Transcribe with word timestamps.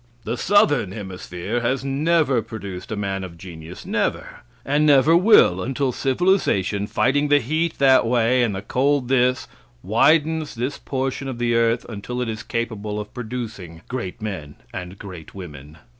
The 0.23 0.35
southern 0.35 0.93
hemisphere 0.93 1.59
has 1.59 1.85
never 1.85 2.41
produced 2.41 2.91
a 2.91 2.95
man 2.95 3.23
of 3.23 3.37
genius, 3.37 3.85
never; 3.85 4.39
and 4.65 4.83
never 4.83 5.15
will 5.15 5.61
until 5.61 5.91
civilization, 5.91 6.87
fighting 6.87 7.27
the 7.27 7.37
heat 7.37 7.77
that 7.77 8.07
way 8.07 8.41
and 8.41 8.55
the 8.55 8.63
cold 8.63 9.09
this, 9.09 9.47
widens 9.83 10.55
this 10.55 10.79
portion 10.79 11.27
of 11.27 11.37
the 11.37 11.53
earth 11.53 11.85
until 11.87 12.19
it 12.19 12.29
is 12.29 12.41
capable 12.41 12.99
of 12.99 13.13
producing 13.13 13.83
great 13.87 14.23
men 14.23 14.55
and 14.73 14.97
great 14.97 15.35
women. 15.35 15.77